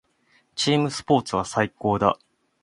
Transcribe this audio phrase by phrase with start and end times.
[0.55, 2.17] チームスポーツは最高だ。